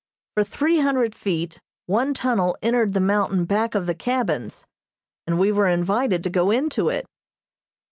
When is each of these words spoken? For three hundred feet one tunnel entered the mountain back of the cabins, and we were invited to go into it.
For 0.33 0.43
three 0.43 0.79
hundred 0.79 1.13
feet 1.13 1.59
one 1.85 2.15
tunnel 2.15 2.57
entered 2.63 2.93
the 2.93 2.99
mountain 2.99 3.45
back 3.45 3.75
of 3.75 3.85
the 3.85 3.93
cabins, 3.93 4.65
and 5.27 5.37
we 5.37 5.51
were 5.51 5.67
invited 5.67 6.23
to 6.23 6.29
go 6.31 6.49
into 6.49 6.89
it. 6.89 7.05